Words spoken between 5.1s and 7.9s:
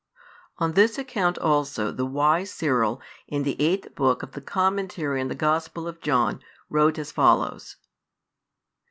ON THE GOSPEL OF JOHN, WROTE AS FOLLOWS.